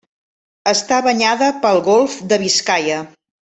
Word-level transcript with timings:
Està 0.71 0.97
banyada 1.09 1.51
pel 1.67 1.85
golf 1.91 2.19
de 2.33 2.41
Biscaia. 2.47 3.01